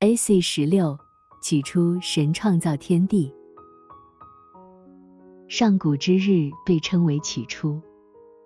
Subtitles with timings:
[0.00, 0.40] A.C.
[0.40, 0.96] 十六，
[1.42, 3.34] 起初神创造天地。
[5.48, 7.82] 上古之日被称为起初，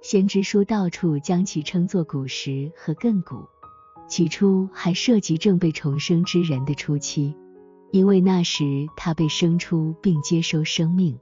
[0.00, 3.46] 先知书到处将其称作古时和亘古。
[4.08, 7.36] 起初还涉及正被重生之人的初期，
[7.90, 11.18] 因为那时他被生出并接收生命，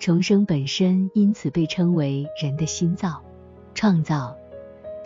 [0.00, 3.22] 重生本身因此被称为人的心造、
[3.72, 4.36] 创造。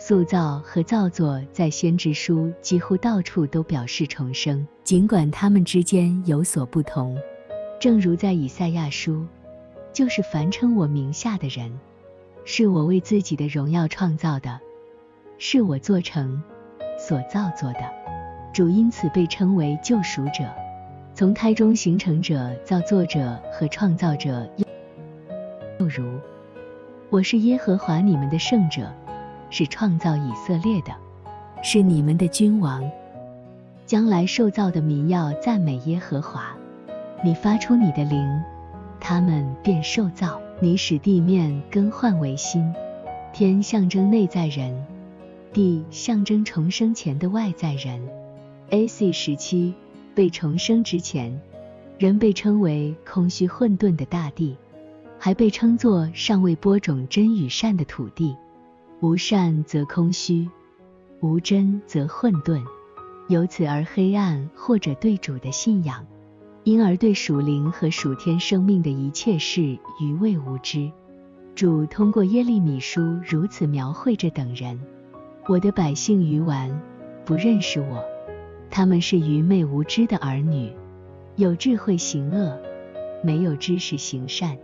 [0.07, 7.17] 塑造和造作在先知书几乎到处都表示重生，尽管它们之间有所不同。
[7.79, 9.25] 正如在以赛亚书，
[9.91, 11.71] 就是凡称我名下的人，
[12.43, 14.59] 是我为自己的荣耀创造的，
[15.39, 16.39] 是我做成、
[16.99, 17.79] 所造作的。
[18.53, 20.47] 主因此被称为救赎者，
[21.15, 24.47] 从胎中形成者、造作者和创造者。
[25.79, 26.19] 又如，
[27.09, 28.87] 我是耶和华你们的圣者。
[29.57, 30.93] 是创造以色列的，
[31.63, 32.83] 是你们的君王。
[33.85, 36.53] 将来受造的民要赞美耶和华。
[37.23, 38.43] 你发出你的灵，
[38.99, 40.41] 他们便受造。
[40.59, 42.69] 你使地面更换为新。
[43.31, 44.85] 天象征内在人，
[45.53, 48.05] 地象征重生前的外在人。
[48.71, 49.13] A.C.
[49.13, 49.73] 时期
[50.13, 51.39] 被重生之前，
[51.97, 54.57] 人被称为空虚混沌的大地，
[55.17, 58.35] 还被称作尚未播种真与善的土地。
[59.05, 60.49] 无善则空虚，
[61.19, 62.63] 无真则混沌，
[63.27, 66.03] 由此而黑暗或者对主的信仰，
[66.63, 69.61] 因而对属灵和属天生命的一切事
[70.01, 70.91] 愚昧无知。
[71.53, 74.79] 主通过耶利米书如此描绘着等人：
[75.47, 76.75] 我的百姓愚顽，
[77.25, 78.03] 不认识我，
[78.71, 80.73] 他们是愚昧无知的儿女，
[81.35, 82.59] 有智慧行恶，
[83.23, 84.57] 没有知识行善。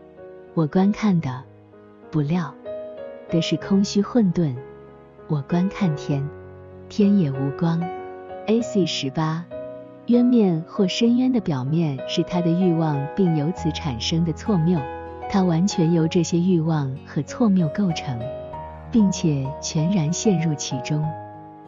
[0.56, 1.44] 我观看的，
[2.10, 2.52] 不料。
[3.32, 4.54] 的是空虚混沌，
[5.30, 6.22] 我观看天，
[6.90, 7.82] 天也无光。
[8.48, 8.86] A.C.
[8.86, 9.46] 十八，
[10.08, 14.78] 渊面或深渊的表面是他的欲望，并由此产生的错谬，
[15.30, 18.20] 他完全由这些欲望和错谬构成，
[18.92, 21.02] 并且全然陷入其中。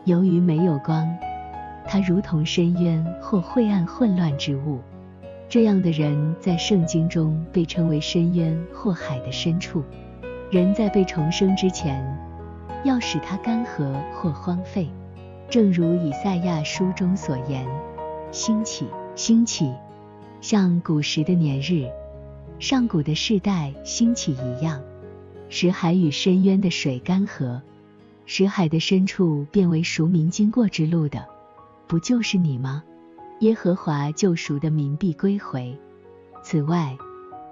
[0.03, 1.07] 由于没有光，
[1.87, 4.79] 他如同深渊或晦暗混乱之物。
[5.47, 9.81] 这样的人在圣经中被称为深渊或海的深处。
[10.53, 12.05] 人在被重生之前，
[12.83, 14.87] 要使它干涸或荒废，
[15.49, 17.65] 正如以赛亚书中所言
[18.31, 19.73] ：“兴起，兴起，
[20.41, 21.89] 像古时的年日，
[22.59, 24.79] 上古的世代兴起一样，
[25.49, 27.59] 使海与深渊的水干涸，
[28.27, 31.25] 使海的深处变为熟民经过之路的，
[31.87, 32.83] 不就是你吗？
[33.39, 35.75] 耶和华救赎的民必归回。
[36.43, 36.95] 此外，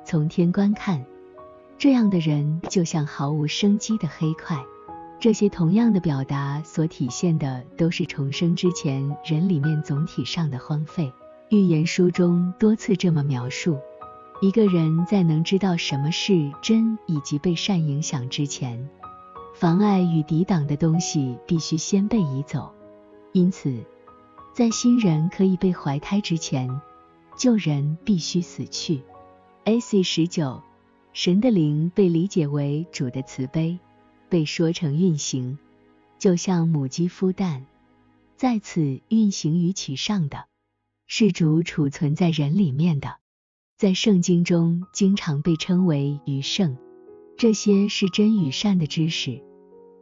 [0.05, 1.03] 从天观看。”
[1.81, 4.63] 这样的人就像毫无生机的黑块。
[5.19, 11.11] 这些同样的表达所体现的都是重生之前人里面总体上的荒废。
[11.49, 13.79] 预言书中多次这么描述：
[14.43, 18.87] 一个人在能知道什么是真以及被善影响之前，
[19.55, 22.71] 妨碍与抵挡的东西必须先被移走。
[23.31, 23.75] 因此，
[24.53, 26.79] 在新人可以被怀胎之前，
[27.35, 29.01] 旧人必须死去。
[29.63, 30.03] A.C.
[30.03, 30.61] 十九。
[31.13, 33.79] 神的灵被理解为主的慈悲，
[34.29, 35.57] 被说成运行，
[36.17, 37.65] 就像母鸡孵蛋，
[38.37, 40.45] 在此运行于其上的，
[41.07, 43.17] 是主储存在人里面的，
[43.77, 46.77] 在圣经中经常被称为余圣。
[47.37, 49.43] 这些是真与善的知识，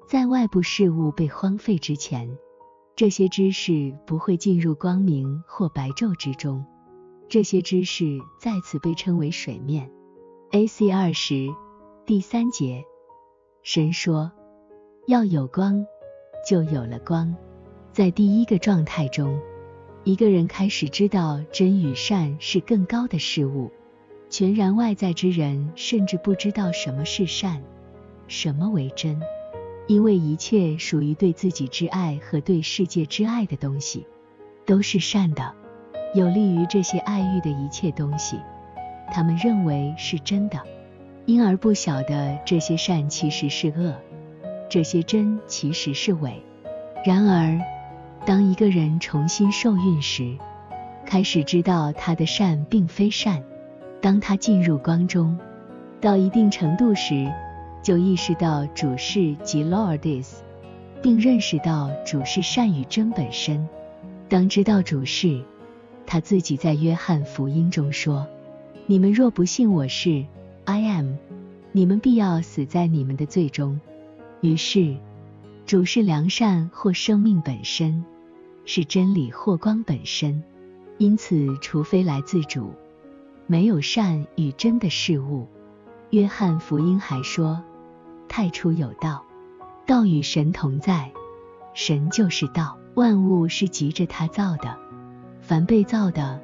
[0.08, 2.38] 在外部事物被荒废之前，
[2.96, 6.64] 这些知识不会进入光明或白昼之中，
[7.28, 9.90] 这些知识在此被称为水面。
[10.52, 10.92] A.C.
[10.92, 11.48] 二十
[12.08, 12.84] 第三节，
[13.62, 14.32] 神说
[15.06, 15.86] 要有光，
[16.44, 17.36] 就有了光。
[17.92, 19.40] 在第一个状态中，
[20.04, 23.70] 一个人开始知道真与善是更高的事物。
[24.28, 27.62] 全然外在之人甚至不知道什么是善，
[28.28, 29.22] 什么为真，
[29.86, 34.08] 因为一切属于对自己之爱和对世界之爱的东西，
[34.66, 35.54] 都是善的，
[36.16, 38.40] 有利于这些爱欲的一切东西。
[39.12, 40.60] 他们认为是真的，
[41.26, 43.94] 因而不晓得这些善其实是恶，
[44.70, 46.42] 这些真其实是伪。
[47.06, 47.60] 然而，
[48.26, 50.38] 当一个人重新受孕时，
[51.06, 53.42] 开始知道他的善并非善；
[54.02, 55.38] 当他进入光中，
[56.00, 57.32] 到一定程度时，
[57.82, 60.42] 就意识到主是及 Lord is，
[61.02, 63.68] 并认识到主是善与真本身。
[64.28, 65.42] 当知道主是，
[66.06, 68.28] 他自己在约翰福音中说。
[68.90, 70.26] 你们若不信我是
[70.66, 71.14] I am，
[71.72, 73.80] 你们必要死在你们的罪中。
[74.42, 74.98] 于是，
[75.68, 78.04] 主是良善或生命本身，
[78.66, 80.42] 是真理或光本身。
[80.98, 82.74] 因此，除非来自主，
[83.46, 85.46] 没有善与真的事物。
[86.10, 87.62] 约翰福音还说
[88.28, 89.24] ：“太初有道，
[89.86, 91.12] 道与神同在，
[91.76, 92.76] 神就是道。
[92.96, 94.76] 万物是急着他造的，
[95.42, 96.42] 凡被造的，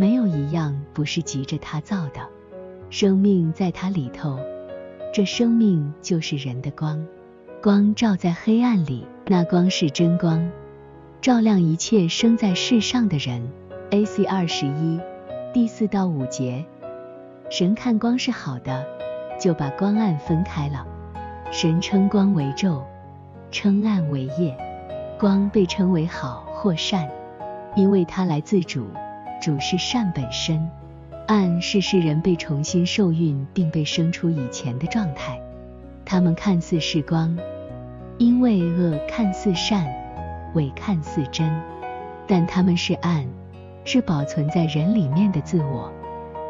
[0.00, 2.26] 没有一样不是急着他造的。
[2.88, 4.38] 生命在他里头，
[5.12, 7.06] 这生命就是人的光。
[7.62, 10.50] 光照在黑暗里，那光是真光，
[11.20, 13.46] 照亮一切生在世上的人。”
[13.92, 14.24] A.C.
[14.24, 14.98] 二十一
[15.52, 16.64] 第四到五节，
[17.50, 18.86] 神看光是好的，
[19.38, 20.86] 就把光暗分开了。
[21.50, 22.84] 神称光为昼，
[23.50, 24.56] 称暗为夜。
[25.18, 27.06] 光被称为好或善，
[27.76, 28.86] 因为它来自主，
[29.40, 30.68] 主是善本身。
[31.26, 35.40] 暗是世人被重新受孕并被生出以前的状态，
[36.04, 37.38] 他们看似是光，
[38.18, 39.86] 因为恶看似善，
[40.54, 41.48] 伪看似真，
[42.26, 43.26] 但他们是暗。
[43.82, 45.90] 是保存在人里面的自我，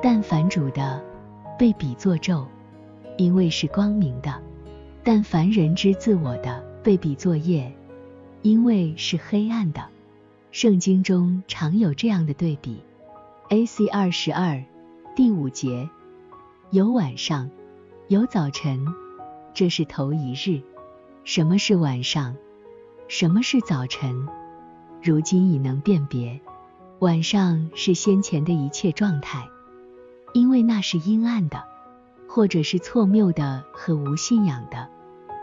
[0.02, 1.00] 但凡主的
[1.56, 2.44] 被比作昼，
[3.16, 4.32] 因为是光明的；
[5.04, 7.72] 但凡人之自我的被比作夜，
[8.43, 9.81] 因为是黑暗的。
[10.52, 12.82] 圣经中常有这样的对比。
[13.50, 13.87] A.C.
[13.87, 14.64] 二十二
[15.14, 15.88] 第五节，
[16.70, 17.49] 有晚上，
[18.08, 18.85] 有早晨，
[19.55, 20.61] 这是头一日。
[21.23, 22.35] 什么是晚上？
[23.06, 24.26] 什么是早晨？
[25.00, 26.41] 如今已能辨别。
[26.99, 29.49] 晚上是先前的一切状态，
[30.35, 31.62] 因为那是阴暗的，
[32.29, 34.88] 或者是错谬的和无信仰的；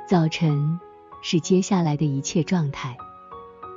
[0.05, 0.79] 早晨
[1.21, 2.97] 是接下来的一切状态，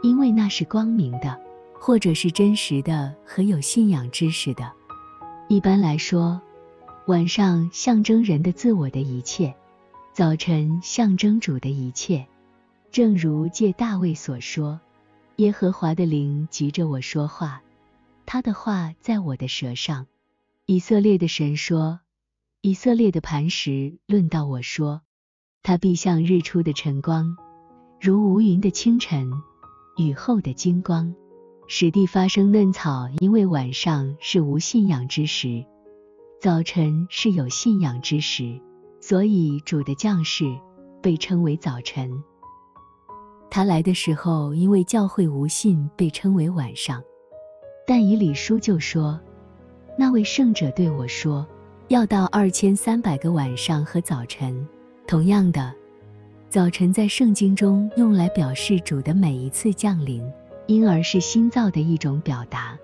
[0.03, 1.39] 因为那是光明的，
[1.79, 4.71] 或者是真实的和有信仰知识的。
[5.49, 6.41] 一般来说，
[7.07, 9.55] 晚上象征人的自我的一切，
[10.13, 12.27] 早晨象征主的一切。
[12.91, 14.81] 正如借大卫所说
[15.37, 17.63] ：“耶和华的灵急着我说话。”
[18.27, 20.07] 他的话在我的舌上。
[20.67, 22.01] 以色列的神说
[22.63, 25.03] ：“以色列的磐石论到我说，
[25.63, 27.37] 他必像日出的晨光，
[28.01, 29.33] 如无云的清晨，
[30.01, 31.15] 雨后的金光，
[31.67, 33.09] 使地发生嫩草。
[33.19, 35.65] 因为晚上是无信仰之时，
[36.41, 38.59] 早晨是有信仰之时，
[39.01, 40.45] 所以主的将士
[41.03, 42.11] 被称为早晨。
[43.51, 47.03] 他来的时候，因为教会无信，被称为晚上。”
[47.87, 49.19] 但以理书就说，
[49.99, 51.45] 那位圣者对我说，
[51.89, 54.67] 要到二千三百个晚上和早晨。
[55.09, 55.75] 同样的，
[56.51, 60.21] 早晨在圣经中用来表示主的每一次降临，
[60.67, 62.77] 因而是新造的一种表达。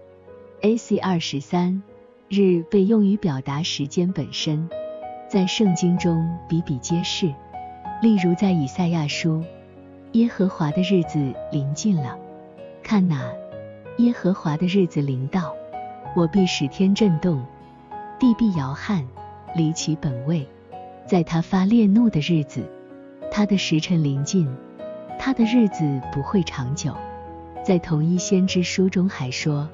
[0.61, 0.99] A.C.
[0.99, 1.83] 二十三
[2.29, 4.71] 日被用于表达时间本身，
[5.29, 7.27] 在圣经中比比皆是。
[8.01, 9.43] 例如在以赛亚书，
[10.13, 12.17] 耶和华的日子临近了，
[12.85, 13.33] 看哪。
[13.99, 15.53] 耶和华的日子临到，
[16.15, 17.45] 我必使天震动，
[18.21, 19.05] 地必摇撼，
[19.57, 20.47] 离其本位。
[21.05, 22.65] 在他发烈怒的日子，
[23.31, 24.49] 他的时辰临近，
[25.19, 26.95] 他的日子不会长久。
[27.65, 29.69] 在同一先知书中还说，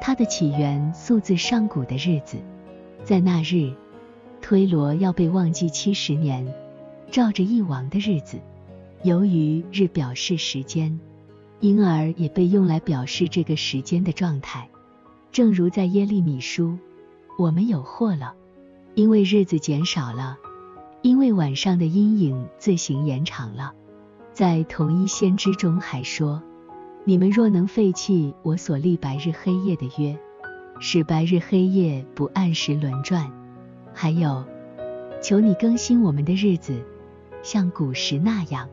[0.00, 2.38] 他的起源素自上古的日子，
[3.04, 3.72] 在那日，
[4.40, 6.46] 推罗要被忘记七十年，
[7.10, 8.38] 照着一王的日子。
[9.02, 10.98] 由于日表示时间。
[11.60, 14.68] 因而也被用来表示这个时间的状态，
[15.30, 16.76] 正如在耶利米书，
[17.38, 18.34] 我们有祸了，
[18.96, 20.36] 因为日子减少了，
[21.02, 23.72] 因为晚上的阴影自行延长了。
[24.32, 26.42] 在同一先知中还说，
[27.04, 30.16] 你们若能废弃我所立白日黑夜的约，
[30.80, 33.30] 使白日黑夜不按时轮转，
[33.92, 34.44] 还有，
[35.20, 36.82] 求你更新我们的日子，
[37.42, 38.68] 像古时那样。